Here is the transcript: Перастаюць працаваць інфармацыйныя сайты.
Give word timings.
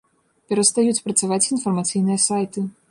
Перастаюць 0.53 1.03
працаваць 1.05 1.41
інфармацыйныя 1.53 2.27
сайты. 2.29 2.71